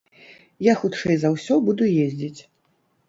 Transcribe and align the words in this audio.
Я 0.67 0.73
хутчэй 0.79 1.15
за 1.23 1.31
ўсё 1.35 1.59
буду 1.67 1.91
ездзіць. 2.07 2.41